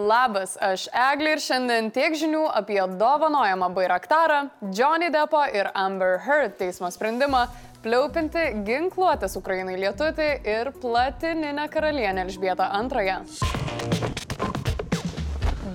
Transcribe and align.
Labas, 0.00 0.54
aš 0.64 0.86
Eglė 0.96 1.34
ir 1.36 1.40
šiandien 1.44 1.90
tiek 1.92 2.14
žinių 2.16 2.46
apie 2.56 2.80
dovanojamą 3.00 3.68
Bairaktarą, 3.76 4.38
Johnny 4.72 5.10
Deppo 5.12 5.42
ir 5.52 5.68
Amber 5.76 6.16
Heard 6.24 6.56
teismo 6.56 6.88
sprendimą, 6.94 7.42
pliaupinti 7.84 8.46
ginkluotės 8.64 9.36
Ukrainai 9.36 9.76
lietutį 9.82 10.28
ir 10.48 10.70
platininę 10.80 11.66
karalienę 11.72 12.24
Elžbietą 12.24 12.70
II. 12.80 13.18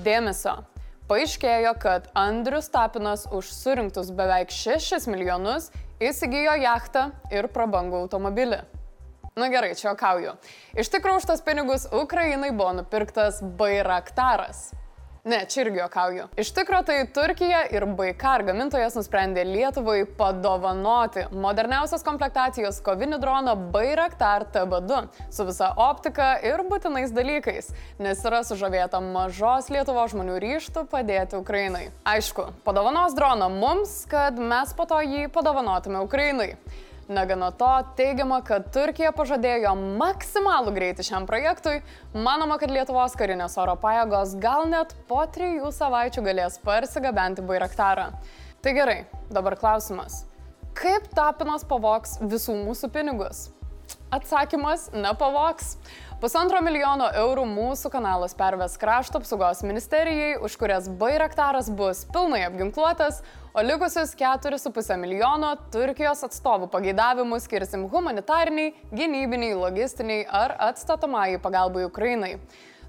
Dėmesio. 0.08 0.56
Paaiškėjo, 1.06 1.76
kad 1.78 2.10
Andrius 2.18 2.72
Tapinas 2.74 3.28
už 3.30 3.52
surinktus 3.54 4.10
beveik 4.10 4.50
6 4.50 5.06
milijonus 5.12 5.70
įsigijo 6.02 6.58
jachtą 6.64 7.12
ir 7.30 7.52
prabangų 7.54 8.08
automobilį. 8.08 8.64
Na 9.36 9.50
gerai, 9.52 9.74
čia 9.76 9.90
okauju. 9.92 10.32
Iš 10.80 10.88
tikrųjų, 10.94 11.20
už 11.20 11.26
tas 11.28 11.42
pinigus 11.44 11.90
Ukrainai 11.92 12.54
buvo 12.56 12.70
nupirktas 12.78 13.42
Bairaktaras. 13.44 14.70
Ne, 15.28 15.42
čia 15.50 15.66
irgi 15.66 15.82
jokauju. 15.82 16.28
Iš 16.40 16.54
tikrųjų, 16.56 16.86
tai 16.88 16.96
Turkija 17.12 17.66
ir 17.76 17.84
Baikar 17.98 18.46
gamintojas 18.48 18.96
nusprendė 18.96 19.44
Lietuvai 19.50 20.06
padovanoti 20.20 21.26
moderniausios 21.34 22.08
komplektacijos 22.08 22.80
kovinį 22.86 23.20
droną 23.26 23.58
Bairaktar 23.76 24.48
TB2 24.56 25.02
su 25.28 25.50
visa 25.52 25.74
optika 25.90 26.32
ir 26.40 26.64
būtinais 26.72 27.12
dalykais, 27.12 27.74
nes 28.00 28.26
yra 28.32 28.40
sužavėta 28.48 29.04
mažos 29.04 29.68
Lietuvo 29.68 30.08
žmonių 30.16 30.40
ryštų 30.48 30.88
padėti 30.96 31.42
Ukrainai. 31.44 31.90
Aišku, 32.08 32.54
padovanos 32.64 33.20
droną 33.20 33.52
mums, 33.52 34.06
kad 34.08 34.40
mes 34.40 34.72
po 34.78 34.88
to 34.88 35.04
jį 35.04 35.28
padovanotume 35.28 36.08
Ukrainai. 36.08 36.54
Negana 37.08 37.52
to, 37.52 37.70
teigiama, 37.98 38.40
kad 38.42 38.72
Turkija 38.74 39.12
pažadėjo 39.14 39.76
maksimalų 40.00 40.72
greitį 40.74 41.04
šiam 41.06 41.28
projektui, 41.30 41.76
manoma, 42.18 42.58
kad 42.58 42.74
Lietuvos 42.74 43.14
karinės 43.20 43.60
oro 43.62 43.76
pajėgos 43.78 44.34
gal 44.42 44.66
net 44.72 44.96
po 45.06 45.20
trijų 45.30 45.70
savaičių 45.70 46.24
galės 46.26 46.58
parsigabenti 46.66 47.46
Bairaktarą. 47.46 48.08
Tai 48.66 48.74
gerai, 48.74 48.98
dabar 49.30 49.54
klausimas. 49.62 50.24
Kaip 50.74 51.06
Tapinas 51.14 51.68
pavoks 51.70 52.18
visų 52.26 52.58
mūsų 52.64 52.90
pinigus? 52.98 53.52
Atsakymas- 54.16 54.90
nepavoks. 55.06 55.74
Pusantro 56.22 56.62
milijono 56.64 57.10
eurų 57.20 57.44
mūsų 57.50 57.90
kanalas 57.92 58.36
perves 58.40 58.78
krašto 58.80 59.20
apsaugos 59.20 59.60
ministerijai, 59.68 60.38
už 60.40 60.56
kurias 60.62 60.88
Bairaktaras 61.02 61.68
bus 61.68 62.06
pilnai 62.14 62.46
apginkluotas, 62.46 63.20
o 63.52 63.60
likusius 63.60 64.16
4,5 64.16 64.96
milijono 65.02 65.50
Turkijos 65.74 66.24
atstovų 66.30 66.70
pageidavimų 66.72 67.42
skirsim 67.44 67.84
humanitariniai, 67.92 68.72
gynybiniai, 68.96 69.60
logistiniai 69.60 70.24
ar 70.32 70.56
atstatomai 70.70 71.36
pagalbai 71.44 71.84
Ukrainai. 71.90 72.38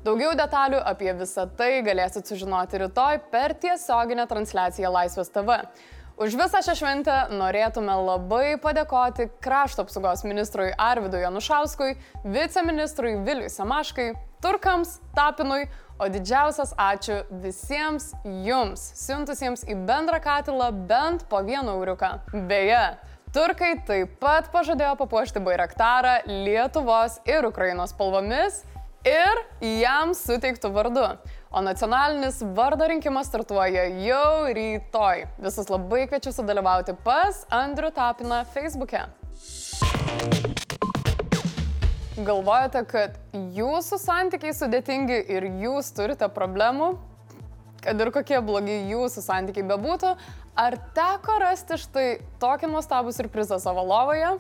Daugiau 0.07 0.31
detalių 0.39 0.79
apie 0.87 1.11
visą 1.19 1.49
tai 1.59 1.83
galėsit 1.83 2.31
sužinoti 2.31 2.85
rytoj 2.85 3.19
per 3.33 3.59
tiesioginę 3.67 4.29
transliaciją 4.31 4.95
Laisvės 4.95 5.35
TV. 5.35 5.59
Už 6.17 6.33
visą 6.33 6.63
šią 6.65 6.73
šventę 6.79 7.15
norėtume 7.29 7.93
labai 7.93 8.55
padėkoti 8.57 9.27
krašto 9.45 9.85
apsaugos 9.85 10.23
ministrui 10.25 10.71
Arvidui 10.81 11.21
Janušauskui, 11.21 11.91
viceministrui 12.25 13.19
Viliui 13.27 13.51
Samaškai, 13.53 14.15
turkams, 14.41 14.95
Tapinui, 15.13 15.67
o 16.01 16.09
didžiausias 16.09 16.73
ačiū 16.81 17.19
visiems 17.45 18.15
jums, 18.47 18.87
siuntusiems 18.97 19.67
į 19.69 19.77
bendrą 19.85 20.23
katilą 20.25 20.71
bent 20.89 21.27
po 21.29 21.43
vieną 21.45 21.77
euriuką. 21.83 22.11
Beje, 22.49 22.81
turkai 23.37 23.75
taip 23.85 24.17
pat 24.17 24.49
pažadėjo 24.57 24.97
papuošti 24.97 25.45
Bairaktarą 25.45 26.23
Lietuvos 26.33 27.21
ir 27.29 27.45
Ukrainos 27.45 27.93
spalvomis 27.93 28.63
ir 29.05 29.45
jam 29.85 30.17
suteiktų 30.17 30.73
vardu 30.73 31.11
o 31.57 31.61
nacionalinis 31.61 32.43
vardo 32.55 32.85
rinkimas 32.85 33.31
startuoja 33.31 33.87
jau 34.05 34.53
rytoj. 34.53 35.23
Visus 35.41 35.71
labai 35.73 36.03
kviečiu 36.11 36.35
sudalyvauti 36.37 36.93
pas 37.05 37.39
Andrių 37.49 37.89
Tapiną 37.97 38.43
Facebook'e. 38.53 39.07
Galvojate, 42.27 42.83
kad 42.91 43.17
jūsų 43.33 43.99
santykiai 44.03 44.53
sudėtingi 44.59 45.17
ir 45.33 45.49
jūs 45.63 45.89
turite 45.97 46.29
problemų? 46.37 46.91
Kad 47.87 48.05
ir 48.05 48.13
kokie 48.13 48.43
blogi 48.45 48.77
jūsų 48.91 49.25
santykiai 49.25 49.65
bebūtų, 49.73 50.13
ar 50.61 50.77
teko 50.97 51.39
rasti 51.41 51.81
štai 51.81 52.07
tokį 52.43 52.69
nuostabų 52.75 53.17
surprizą 53.17 53.57
savo 53.65 53.87
lovoje? 53.87 54.35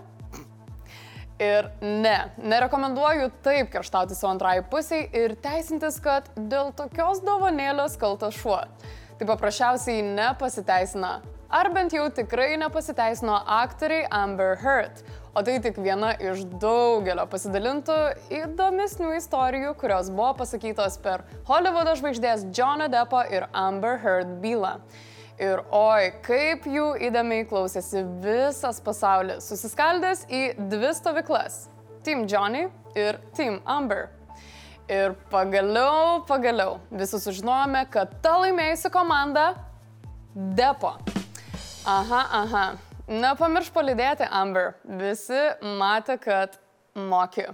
Ir 1.42 1.66
ne, 1.82 2.16
nerekomenduoju 2.40 3.28
taip 3.44 3.68
kerštauti 3.74 4.16
su 4.16 4.24
antrai 4.28 4.62
pusiai 4.64 5.04
ir 5.12 5.34
teisintis, 5.44 5.98
kad 6.00 6.30
dėl 6.36 6.70
tokios 6.76 7.20
dovanėlės 7.26 7.98
kaltas 8.00 8.38
šuo. 8.40 8.62
Tai 9.18 9.26
paprasčiausiai 9.28 10.00
nepasiteisina. 10.16 11.18
Ar 11.52 11.68
bent 11.74 11.92
jau 11.92 12.06
tikrai 12.10 12.56
nepasiteisino 12.58 13.36
aktoriai 13.58 14.08
Amber 14.10 14.56
Heard. 14.62 15.04
O 15.36 15.42
tai 15.44 15.58
tik 15.60 15.76
viena 15.84 16.14
iš 16.16 16.46
daugelio 16.56 17.26
pasidalintų 17.28 17.96
įdomesnių 18.32 19.12
istorijų, 19.18 19.74
kurios 19.76 20.08
buvo 20.08 20.32
pasakytos 20.40 20.96
per 21.04 21.26
Hollywoodo 21.50 21.92
žvaigždės 22.00 22.48
Johnny 22.56 22.88
Deppo 22.88 23.20
ir 23.28 23.44
Amber 23.52 24.00
Heard 24.00 24.38
bylą. 24.40 24.78
Ir 25.36 25.60
oi, 25.68 26.14
kaip 26.24 26.64
jų 26.64 26.94
įdomiai 27.10 27.44
klausėsi 27.48 28.00
visas 28.24 28.78
pasaulis, 28.80 29.44
susiskaldęs 29.44 30.22
į 30.32 30.42
dvi 30.70 30.92
stovyklas- 30.96 31.66
Team 32.06 32.24
Johnny 32.24 32.70
ir 32.96 33.18
Team 33.36 33.60
Amber. 33.66 34.08
Ir 34.88 35.12
pagaliau, 35.28 36.24
pagaliau 36.24 36.78
visi 36.90 37.20
sužinojome, 37.20 37.84
kad 37.90 38.22
ta 38.22 38.38
laimėjusi 38.40 38.90
komanda- 38.90 39.54
Depo. 40.56 40.96
Aha, 41.84 42.22
aha. 42.32 42.64
Nepamirš 43.06 43.70
palidėti 43.70 44.26
Amber. 44.30 44.74
Visi 44.84 45.42
matė, 45.62 46.16
kad 46.18 46.56
moki. 46.94 47.46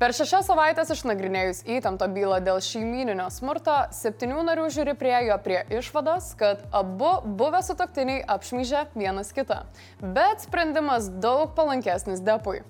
Per 0.00 0.14
šešias 0.16 0.46
savaitės 0.48 0.88
išnagrinėjus 0.94 1.58
įtemptą 1.68 2.06
bylą 2.14 2.38
dėl 2.40 2.62
šeimininio 2.64 3.26
smurto, 3.28 3.74
septynių 3.92 4.46
narių 4.46 4.70
žiūri 4.72 4.94
priejo 4.96 5.36
prie 5.44 5.58
išvados, 5.76 6.30
kad 6.40 6.62
abu 6.72 7.10
buvę 7.36 7.60
sutoktiniai 7.66 8.22
apšmyžė 8.32 8.86
vienas 8.94 9.34
kitą. 9.36 9.58
Bet 10.00 10.46
sprendimas 10.46 11.10
daug 11.20 11.52
palankesnis 11.58 12.24
Depui. 12.24 12.62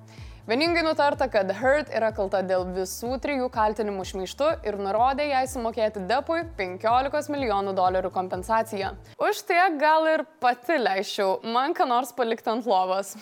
Vieningai 0.51 0.83
nutarta, 0.83 1.31
kad 1.31 1.55
Hurt 1.61 1.95
yra 1.95 2.11
kalta 2.17 2.41
dėl 2.43 2.67
visų 2.75 3.21
trijų 3.23 3.47
kaltinimų 3.55 4.09
šmeištų 4.11 4.51
ir 4.67 4.81
nurodė 4.83 5.29
jai 5.31 5.45
sumokėti 5.55 6.03
Depui 6.11 6.43
15 6.59 7.31
milijonų 7.31 7.77
dolerių 7.79 8.11
kompensaciją. 8.11 8.97
Už 9.23 9.47
tiek 9.47 9.79
gal 9.79 10.11
ir 10.17 10.27
pati 10.43 10.83
leiščiau 10.83 11.45
man 11.55 11.79
ką 11.79 11.87
nors 11.95 12.11
palikti 12.11 12.51
ant 12.51 12.67
lovos. 12.67 13.15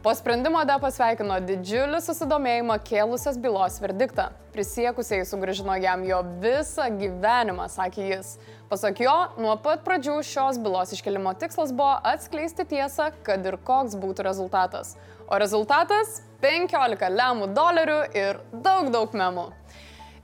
Po 0.00 0.14
sprendimo 0.16 0.62
D 0.64 0.72
pasveikino 0.80 1.34
didžiulį 1.44 1.98
susidomėjimą 2.00 2.78
kėlusias 2.88 3.36
bylos 3.36 3.74
verdiktą. 3.82 4.30
Prisiekusiai 4.54 5.26
sugražino 5.28 5.74
jam 5.76 6.06
jo 6.08 6.22
visą 6.40 6.86
gyvenimą, 6.96 7.66
sakė 7.68 8.06
jis. 8.06 8.30
Pasak 8.70 9.02
jo, 9.04 9.12
nuo 9.36 9.58
pat 9.60 9.84
pradžių 9.84 10.16
šios 10.24 10.56
bylos 10.64 10.94
iškelimo 10.96 11.34
tikslas 11.36 11.76
buvo 11.76 11.98
atskleisti 12.14 12.64
tiesą, 12.72 13.10
kad 13.28 13.44
ir 13.44 13.60
koks 13.60 13.98
būtų 14.00 14.24
rezultatas. 14.24 14.96
O 15.28 15.36
rezultatas- 15.36 16.22
15 16.40 17.12
lemų 17.20 17.52
dolerių 17.52 18.00
ir 18.16 18.40
daug 18.56 18.88
daug 18.88 19.12
memų. 19.12 19.50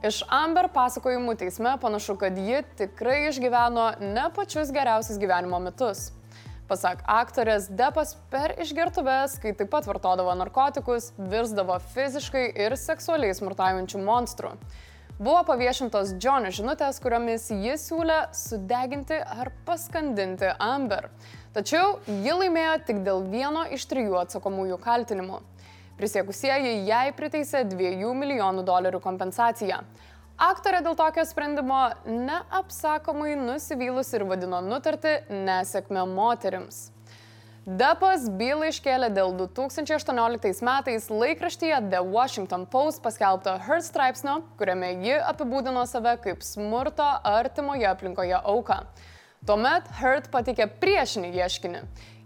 Iš 0.02 0.24
Amber 0.32 0.70
pasakojimų 0.72 1.36
teisme 1.36 1.76
panašu, 1.76 2.16
kad 2.16 2.32
ji 2.32 2.64
tikrai 2.80 3.28
išgyveno 3.28 4.00
ne 4.00 4.30
pačius 4.30 4.72
geriausius 4.72 5.20
gyvenimo 5.20 5.60
metus. 5.60 6.12
Pasak 6.66 7.04
aktorės, 7.06 7.68
Depas 7.70 8.16
per 8.26 8.56
išgertuves, 8.58 9.36
kai 9.38 9.52
taip 9.54 9.68
pat 9.70 9.86
vartodavo 9.86 10.32
narkotikus, 10.34 11.12
virsdavo 11.30 11.76
fiziškai 11.92 12.48
ir 12.64 12.74
seksualiai 12.74 13.36
smurtaujančių 13.38 14.00
monstrų. 14.02 14.50
Buvo 15.16 15.44
paviešintos 15.46 16.16
Džonio 16.18 16.50
žinutės, 16.52 16.98
kuriomis 17.00 17.46
jis 17.54 17.86
siūlė 17.86 18.16
sudeginti 18.34 19.20
ar 19.22 19.52
paskandinti 19.68 20.50
Amber. 20.58 21.06
Tačiau 21.54 22.00
ji 22.10 22.34
laimėjo 22.34 22.74
tik 22.90 22.98
dėl 23.06 23.22
vieno 23.30 23.62
iš 23.70 23.86
trijų 23.86 24.18
atsakomųjų 24.24 24.80
kaltinimų. 24.82 25.38
Prisiekusieji 25.96 26.82
jai 26.90 27.14
priteisė 27.16 27.62
2 27.70 28.10
milijonų 28.18 28.66
dolerių 28.66 28.98
kompensaciją. 29.06 29.84
Aktorė 30.36 30.82
dėl 30.84 30.92
tokio 30.92 31.22
sprendimo 31.24 31.78
neapsakomai 32.04 33.38
nusivylus 33.40 34.10
ir 34.12 34.26
vadino 34.28 34.58
nutartį 34.60 35.14
nesėkmę 35.32 36.02
moterims. 36.10 36.90
Depas 37.64 38.26
bylą 38.28 38.68
iškėlė 38.68 39.08
dėl 39.16 39.32
2018 39.38 40.60
metais 40.68 41.08
laikraštyje 41.08 41.78
The 41.88 42.02
Washington 42.04 42.66
Post 42.68 43.00
paskelbto 43.02 43.56
Heard 43.64 43.88
straipsnio, 43.88 44.42
kuriame 44.60 44.92
ji 45.06 45.16
apibūdino 45.24 45.86
save 45.88 46.18
kaip 46.20 46.44
smurto 46.44 47.08
artimoje 47.32 47.88
aplinkoje 47.88 48.36
auką. 48.36 48.82
Tuomet 49.46 49.86
Hurt 50.00 50.24
pateikė 50.32 50.64
priešinį 50.82 51.28
ieškinį. 51.38 51.80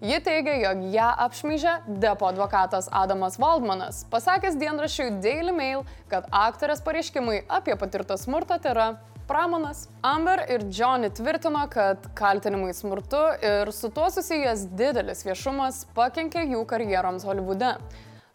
Ji 0.09 0.19
teigia, 0.25 0.55
jog 0.63 0.87
ją 0.89 1.09
apšmyžė 1.27 1.75
depo 2.01 2.25
advokatas 2.31 2.89
Adamas 2.97 3.37
Waldmanas, 3.43 4.07
pasakęs 4.09 4.57
dienrašiui 4.57 5.11
Daily 5.21 5.53
Mail, 5.53 5.85
kad 6.09 6.31
aktorės 6.33 6.81
pareiškimai 6.81 7.43
apie 7.59 7.77
patirtą 7.77 8.17
smurtą 8.17 8.57
tai 8.65 8.73
yra 8.73 8.89
pramonas. 9.29 9.85
Amber 10.01 10.47
ir 10.49 10.65
Johnny 10.73 11.13
tvirtino, 11.13 11.67
kad 11.69 12.09
kaltinimai 12.17 12.73
smurtu 12.73 13.21
ir 13.45 13.69
su 13.77 13.93
tuo 13.93 14.09
susijęs 14.09 14.71
didelis 14.73 15.21
viešumas 15.29 15.85
pakenkė 15.93 16.49
jų 16.55 16.65
karjeroms 16.73 17.29
Holivude. 17.29 17.77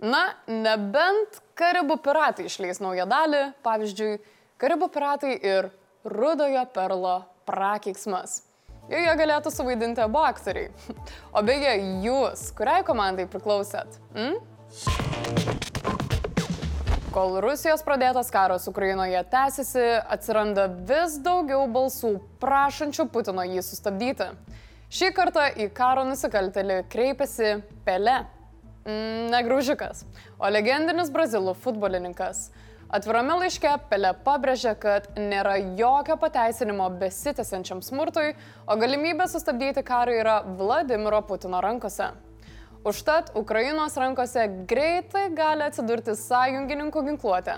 Na, 0.06 0.26
nebent 0.46 1.42
Karibų 1.58 2.04
piratai 2.06 2.52
išleis 2.52 2.86
naują 2.86 3.10
dalį, 3.10 3.48
pavyzdžiui, 3.66 4.18
Karibų 4.62 4.94
piratai 4.94 5.40
ir 5.42 5.74
Rudojo 6.06 6.70
perlo 6.70 7.24
prakeiksmas. 7.50 8.44
Joje 8.86 9.14
galėtų 9.18 9.50
suvaidinti 9.50 10.04
abu 10.04 10.22
aktoriai. 10.22 10.70
O 11.36 11.42
beje, 11.44 11.72
jūs, 12.06 12.50
kuriai 12.56 12.84
komandai 12.86 13.26
priklausėt? 13.28 13.98
Mm? 14.14 14.38
Kol 17.16 17.40
Rusijos 17.44 17.82
pradėtas 17.88 18.30
karas 18.32 18.68
Ukrainoje 18.70 19.22
tęsiasi, 19.32 19.84
atsiranda 20.12 20.68
vis 20.88 21.18
daugiau 21.24 21.66
balsų 21.72 22.18
prašančių 22.44 23.08
Putino 23.12 23.44
jį 23.48 23.64
sustabdyti. 23.66 24.30
Šį 24.92 25.12
kartą 25.18 25.48
į 25.56 25.70
karo 25.76 26.04
nusikaltelį 26.08 26.84
kreipiasi 26.92 27.56
Pele. 27.88 28.20
Mm, 28.86 29.32
ne 29.34 29.40
graužikas, 29.48 30.04
o 30.38 30.52
legendinis 30.52 31.10
brazilų 31.10 31.56
futbolininkas. 31.58 32.52
Atvirame 32.94 33.34
laiške 33.42 33.72
Pele 33.90 34.12
pabrėžė, 34.26 34.76
kad 34.78 35.08
nėra 35.18 35.56
jokio 35.80 36.20
pateisinimo 36.22 36.86
besitęsiančiam 37.02 37.82
smurtui, 37.82 38.36
o 38.70 38.78
galimybė 38.78 39.26
sustabdyti 39.32 39.82
karą 39.86 40.14
yra 40.20 40.36
Vladimiro 40.60 41.24
Putino 41.26 41.64
rankose. 41.66 42.12
Užtat 42.86 43.32
Ukrainos 43.34 43.98
rankose 43.98 44.46
greitai 44.70 45.32
gali 45.34 45.66
atsidurti 45.66 46.14
sąjungininkų 46.14 47.02
ginkluotė. 47.08 47.58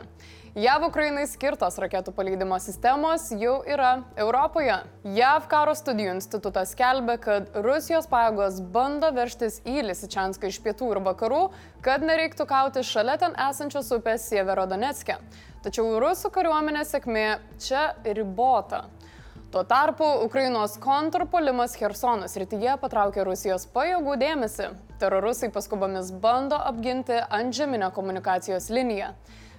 JAV 0.57 0.88
Ukrainai 0.88 1.27
skirtos 1.30 1.75
raketų 1.77 2.15
paleidimo 2.18 2.57
sistemos 2.57 3.27
jau 3.38 3.59
yra 3.69 3.92
Europoje. 4.18 4.80
JAV 5.06 5.45
karo 5.51 5.75
studijų 5.77 6.15
institutas 6.15 6.71
skelbia, 6.74 7.19
kad 7.21 7.51
Rusijos 7.62 8.09
pajėgos 8.09 8.57
bando 8.74 9.12
verštis 9.13 9.59
į 9.69 9.83
Lisičianską 9.92 10.50
iš 10.50 10.57
pietų 10.65 10.89
ir 10.95 11.01
vakarų, 11.12 11.44
kad 11.86 12.01
nereiktų 12.01 12.50
kauti 12.50 12.81
šalia 12.81 13.19
ten 13.21 13.38
esančios 13.38 13.94
upės 13.94 14.25
Sieverodonetske. 14.31 15.19
Tačiau 15.62 16.01
rusų 16.01 16.33
kariuomenės 16.33 16.98
sėkmė 16.98 17.30
čia 17.62 17.92
ribota. 18.18 18.88
Tuo 19.53 19.62
tarpu 19.62 20.10
Ukrainos 20.25 20.81
kontrpolimas 20.81 21.77
Hersonos 21.77 22.33
rytyje 22.33 22.80
patraukė 22.81 23.30
Rusijos 23.30 23.69
pajėgų 23.77 24.18
dėmesį. 24.25 24.74
Terorusai 24.98 25.53
paskubomis 25.53 26.15
bando 26.18 26.57
apginti 26.57 27.21
antžeminę 27.30 27.94
komunikacijos 27.94 28.74
liniją. 28.74 29.13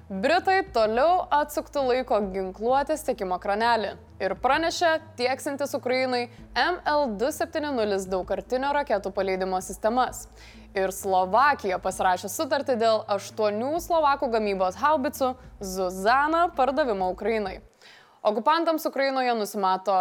Britai 0.09 0.63
toliau 0.73 1.27
atsuktų 1.37 1.83
laiko 1.85 2.17
ginkluotės 2.33 3.03
tiekimo 3.05 3.37
kranelį 3.43 3.91
ir 4.25 4.33
pranešė 4.41 4.95
tieksintis 5.19 5.75
Ukrainai 5.77 6.31
ML270 6.57 8.07
daugkartinio 8.09 8.71
raketų 8.73 9.13
paleidimo 9.13 9.59
sistemas. 9.61 10.23
Ir 10.73 10.95
Slovakija 10.97 11.77
pasirašė 11.85 12.31
sutartį 12.33 12.79
dėl 12.81 13.03
aštuonių 13.19 13.75
Slovakų 13.85 14.31
gamybos 14.33 14.79
haubicų 14.81 15.35
Zuzana 15.61 16.47
pardavimo 16.57 17.11
Ukrainai. 17.13 17.59
Okupantams 18.25 18.89
Ukrainoje 18.89 19.37
nusimato 19.37 19.99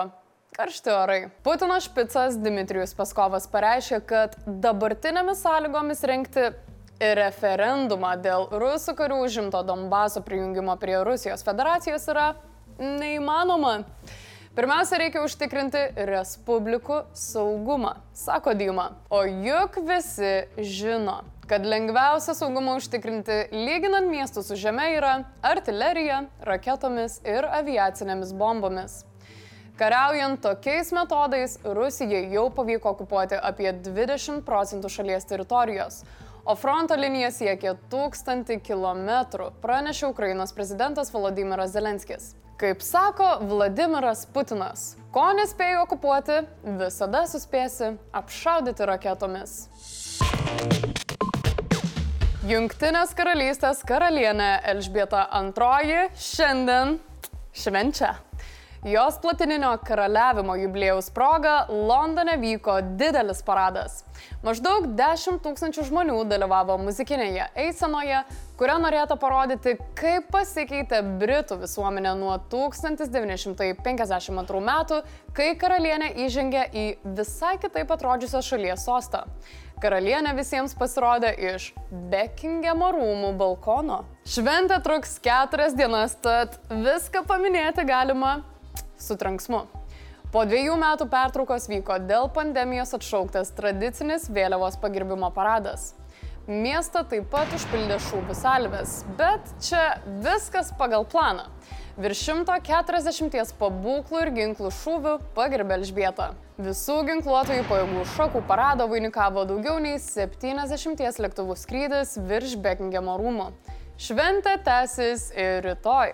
Karšti 0.55 0.89
orai. 0.89 1.19
Putino 1.43 1.75
špicas 1.83 2.39
Dmitrijus 2.39 2.95
Paskovas 2.95 3.51
pareiškė, 3.51 3.99
kad 4.07 4.39
dabartinėmis 4.47 5.43
sąlygomis 5.43 6.07
renkti 6.07 6.47
referendumą 6.99 8.15
dėl 8.21 8.47
rusų 8.51 8.95
karių 8.97 9.21
užimto 9.25 9.61
Donbaso 9.65 10.21
prijungimo 10.25 10.77
prie 10.81 10.97
Rusijos 11.05 11.45
federacijos 11.45 12.07
yra 12.09 12.31
neįmanoma. 12.79 13.83
Pirmiausia, 14.57 14.97
reikia 14.97 15.21
užtikrinti 15.21 15.81
respublikų 16.09 17.03
saugumą, 17.13 17.99
sako 18.17 18.55
Dyma. 18.57 18.87
O 19.13 19.19
juk 19.21 19.77
visi 19.85 20.47
žino, 20.57 21.19
kad 21.45 21.61
lengviausia 21.61 22.33
saugumą 22.33 22.79
užtikrinti 22.79 23.51
lyginant 23.53 24.09
miestus 24.09 24.49
su 24.49 24.57
žeme 24.57 24.87
yra 24.95 25.11
artilerija, 25.45 26.23
raketomis 26.41 27.19
ir 27.21 27.45
aviacinėmis 27.45 28.33
bombomis. 28.33 29.03
Kariaujant 29.77 30.41
tokiais 30.41 30.89
metodais, 30.89 31.59
Rusijai 31.61 32.23
jau 32.33 32.47
pavyko 32.49 32.95
okupuoti 32.95 33.37
apie 33.37 33.69
20 33.85 34.41
procentų 34.41 34.89
šalies 34.89 35.29
teritorijos, 35.29 35.99
o 36.47 36.55
fronto 36.55 36.95
linija 36.95 37.31
siekia 37.31 37.73
1000 37.91 38.59
km, 38.63 39.09
pranešė 39.61 40.07
Ukrainos 40.07 40.53
prezidentas 40.55 41.11
Volodymyras 41.11 41.73
Zelenskis. 41.75 42.35
Kaip 42.57 42.81
sako 42.81 43.27
Vladimiras 43.49 44.23
Putinas, 44.33 44.95
ko 45.11 45.25
nespėjai 45.37 45.81
okupuoti, 45.83 46.39
visada 46.79 47.25
suspėsi 47.27 47.91
apšaudyti 48.15 48.87
raketomis. 48.89 49.57
Junktinės 52.47 53.11
karalystės 53.11 53.83
karalienė 53.83 54.53
Elžbieta 54.71 55.27
II 55.35 56.07
šiandien 56.15 56.95
švenčia. 57.51 58.15
Jos 58.83 59.21
platininio 59.21 59.77
karaliavimo 59.87 60.55
jubiliejaus 60.55 61.09
proga 61.09 61.65
Londone 61.69 62.37
vyko 62.37 62.81
didelis 62.81 63.41
paradas. 63.41 64.03
Maždaug 64.45 64.87
10 64.93 65.39
tūkstančių 65.41 65.83
žmonių 65.87 66.29
dalyvavo 66.29 66.77
muzikinėje 66.83 67.47
eisenoje, 67.57 68.19
kuria 68.59 68.77
norėta 68.77 69.15
parodyti, 69.17 69.77
kaip 69.97 70.29
pasikeitė 70.33 71.01
Britų 71.17 71.57
visuomenė 71.63 72.13
nuo 72.19 72.37
1952 72.51 74.61
metų, 74.69 75.01
kai 75.33 75.57
karalienė 75.57 76.11
įžengė 76.27 76.63
į 76.69 76.97
visai 77.17 77.57
kitaip 77.61 77.91
atrodžiusios 77.97 78.45
šalies 78.45 78.85
sostą. 78.85 79.25
Karalienė 79.81 80.35
visiems 80.37 80.73
pasirodė 80.77 81.33
iš 81.53 81.73
Beckingemo 82.11 82.91
rūmų 82.93 83.31
balkono. 83.41 84.03
Šventė 84.25 84.77
truks 84.85 85.19
keturias 85.21 85.73
dienas, 85.77 86.15
tad 86.21 86.57
viską 86.69 87.25
paminėti 87.29 87.85
galima 87.85 88.41
su 89.01 89.17
tranksmu. 89.19 89.65
Po 90.33 90.43
dviejų 90.43 90.73
metų 90.75 91.07
pertraukos 91.07 91.69
vyko 91.71 92.01
dėl 92.03 92.27
pandemijos 92.35 92.91
atšauktas 92.97 93.53
tradicinis 93.55 94.27
vėliavos 94.27 94.75
pagerbimo 94.81 95.29
paradas. 95.31 95.93
Miestą 96.47 97.01
taip 97.07 97.25
pat 97.31 97.51
užpildė 97.55 97.97
šūvių 98.05 98.35
salvės, 98.35 99.01
bet 99.19 99.49
čia 99.63 99.81
viskas 100.23 100.73
pagal 100.79 101.07
planą. 101.07 101.47
Virš 101.97 102.21
140 102.27 103.55
pabūklų 103.57 104.19
ir 104.21 104.31
ginklų 104.35 104.69
šūvių 104.83 105.15
pagerbė 105.35 105.79
Elžbietą. 105.79 106.27
Visų 106.61 106.99
ginkluotojų 107.07 107.63
pajėgų 107.71 108.05
šokų 108.13 108.43
parado 108.51 108.85
vainikavo 108.91 109.47
daugiau 109.49 109.79
nei 109.81 109.97
70 109.99 111.23
lėktuvų 111.25 111.57
skrydis 111.57 112.15
virš 112.29 112.59
Bekingemo 112.61 113.17
rūmų. 113.17 113.49
Šventė 113.97 114.59
tęsis 114.61 115.31
ir 115.33 115.65
rytoj. 115.65 116.13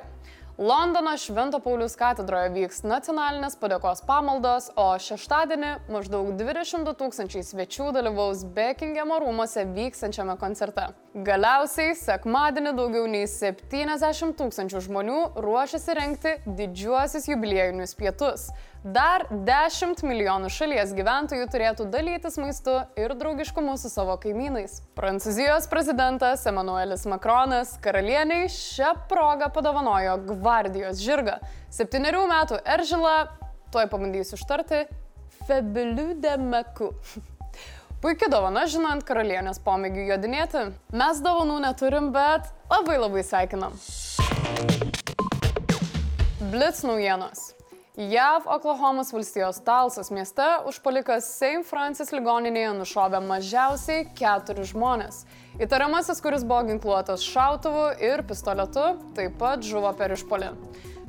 Londono 0.58 1.18
Švento 1.18 1.58
Paulius 1.60 1.96
katedroje 1.98 2.52
vyks 2.54 2.84
nacionalinės 2.86 3.56
padėkos 3.58 4.04
pamaldos, 4.06 4.68
o 4.78 4.92
šeštadienį 5.02 5.72
maždaug 5.90 6.28
22 6.38 6.94
tūkstančiai 7.00 7.42
svečių 7.48 7.88
dalyvaus 7.96 8.44
Bekingemo 8.54 9.18
rūmose 9.24 9.64
vykstančiame 9.74 10.36
koncerte. 10.38 10.92
Galiausiai 11.26 11.96
sekmadienį 11.98 12.76
daugiau 12.78 13.10
nei 13.10 13.26
70 13.26 14.38
tūkstančių 14.38 14.84
žmonių 14.86 15.18
ruošiasi 15.42 15.98
renkti 15.98 16.36
didžiuosius 16.46 17.32
jubiliejinius 17.34 17.98
pietus. 17.98 18.52
Dar 18.84 19.24
10 19.32 20.02
milijonų 20.04 20.50
šalies 20.52 20.90
gyventojų 20.92 21.46
turėtų 21.48 21.86
dalytis 21.88 22.36
maistu 22.36 22.74
ir 23.00 23.14
draugiškumu 23.16 23.78
su 23.80 23.88
savo 23.88 24.18
kaimynais. 24.20 24.82
Prancūzijos 24.98 25.70
prezidentas 25.72 26.44
Emanuelis 26.52 27.06
Macronas 27.08 27.78
karalieniai 27.80 28.50
šią 28.52 28.92
progą 29.08 29.48
padovanojo 29.56 30.18
gvardijos 30.34 31.00
žirgą. 31.00 31.38
Septyniarių 31.72 32.26
metų 32.34 32.60
Eržilą, 32.76 33.16
tuoj 33.72 33.88
pabandysiu 33.88 34.36
ištarti, 34.36 34.84
Febiliu 35.48 36.20
de 36.20 36.36
Meku. 36.44 36.92
Puikia 38.04 38.28
dovana, 38.28 38.68
žinant 38.68 39.08
karalienės 39.08 39.64
pomėgių 39.64 40.10
jodinėti. 40.12 40.68
Mes 40.92 41.24
dovanų 41.24 41.62
neturim, 41.70 42.12
bet 42.12 42.52
labai 42.68 43.00
labai 43.00 43.24
sveikinam. 43.24 43.80
Blitz 46.52 46.84
naujienos. 46.84 47.54
JAV 47.98 48.48
Oklahomos 48.48 49.14
valstijos 49.14 49.60
Talsos 49.60 50.10
mieste 50.10 50.46
užpolikas 50.66 51.28
St. 51.38 51.62
Francis 51.70 52.10
ligoninėje 52.10 52.72
nušovė 52.80 53.20
mažiausiai 53.22 54.08
keturis 54.18 54.72
žmonės. 54.72 55.20
Įtariamasis, 55.62 56.24
kuris 56.26 56.42
buvo 56.42 56.64
ginkluotas 56.72 57.22
šautuvu 57.22 57.92
ir 58.02 58.26
pistoletu, 58.26 58.88
taip 59.14 59.38
pat 59.38 59.62
žuvo 59.62 59.94
per 59.94 60.16
išpolį. 60.18 60.50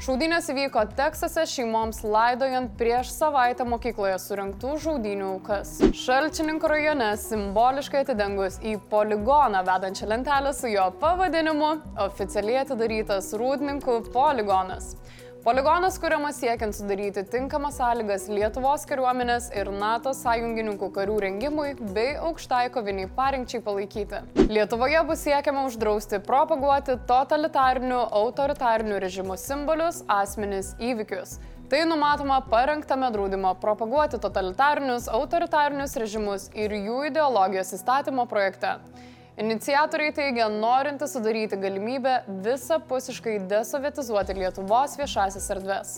Šaudynės 0.05 0.51
įvyko 0.53 0.83
Teksase 0.99 1.47
šeimoms 1.49 2.03
laidojant 2.05 2.77
prieš 2.77 3.15
savaitę 3.15 3.65
mokykloje 3.65 4.21
surinktų 4.21 4.77
žaudinių 4.85 5.31
aukas. 5.39 5.79
Šalčininkų 5.97 6.69
rajone 6.69 7.15
simboliškai 7.25 8.05
atidengus 8.05 8.61
į 8.61 8.77
poligoną 8.93 9.65
vedančią 9.65 10.13
lentelę 10.13 10.53
su 10.53 10.69
jo 10.69 10.91
pavadinimu 11.01 11.77
oficialiai 12.11 12.61
atidarytas 12.67 13.33
Rūdninkų 13.41 14.03
poligonas. 14.13 14.93
Poligonas 15.45 15.99
kuriamas 16.01 16.39
siekiant 16.41 16.73
sudaryti 16.73 17.21
tinkamas 17.29 17.75
sąlygas 17.77 18.23
Lietuvos 18.33 18.87
kariuomenės 18.89 19.51
ir 19.53 19.69
NATO 19.77 20.15
sąjungininkų 20.17 20.87
karių 20.95 21.19
rengimui 21.21 21.75
bei 21.93 22.15
aukštai 22.17 22.71
koviniai 22.73 23.11
parinkčiai 23.19 23.61
palaikyti. 23.67 24.23
Lietuvoje 24.49 25.03
bus 25.05 25.27
siekiama 25.27 25.67
uždrausti 25.69 26.23
propaguoti 26.25 26.97
totalitarinių, 27.11 28.01
autoritarinių 28.23 29.03
režimų 29.05 29.37
simbolius, 29.45 30.01
asmenis, 30.09 30.73
įvykius. 30.81 31.37
Tai 31.69 31.85
numatoma 31.93 32.41
parengtame 32.49 33.13
draudimo 33.13 33.53
propaguoti 33.61 34.23
totalitarinius, 34.25 35.13
autoritarinius 35.13 36.01
režimus 36.01 36.49
ir 36.57 36.73
jų 36.73 37.03
ideologijos 37.11 37.77
įstatymo 37.77 38.25
projekte. 38.33 38.79
Iniciatoriai 39.35 40.13
teigia, 40.15 40.45
norinti 40.47 41.09
sudaryti 41.11 41.57
galimybę 41.59 42.21
visapusiškai 42.45 43.41
desovietizuoti 43.51 44.37
Lietuvos 44.39 44.95
viešasis 44.95 45.49
erdves. 45.51 45.95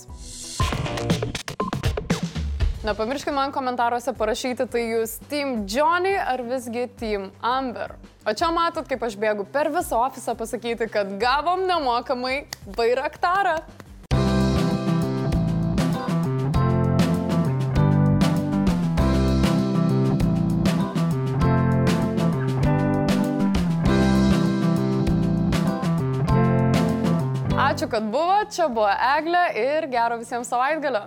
Nepamirškite 2.86 3.34
man 3.36 3.52
komentaruose 3.52 4.14
parašyti, 4.16 4.64
tai 4.72 4.86
jūs 4.86 5.18
Team 5.28 5.66
Johnny 5.68 6.14
ar 6.16 6.40
visgi 6.48 6.86
Team 6.96 7.28
Amber. 7.44 7.98
O 8.24 8.32
čia 8.32 8.48
matot, 8.56 8.88
kaip 8.88 9.04
aš 9.04 9.18
bėgu 9.20 9.44
per 9.52 9.68
visą 9.74 10.00
ofisą 10.06 10.32
pasakyti, 10.38 10.88
kad 10.88 11.12
gavom 11.20 11.66
nemokamai 11.68 12.46
bairaktarą. 12.78 13.58
Ačiū, 27.86 27.90
kad 27.92 28.06
buvo, 28.10 28.36
čia 28.50 28.66
buvo 28.66 28.88
Eglė 28.90 29.42
ir 29.54 29.84
gero 29.86 30.16
visiems 30.18 30.48
savaitgalio. 30.50 31.04